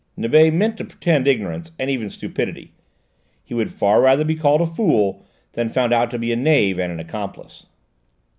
[0.17, 2.71] Nibet meant to pretend ignorance and even stupidity.
[3.43, 6.79] He would far rather be called a fool, than found out to be a knave
[6.79, 7.67] and an accomplice.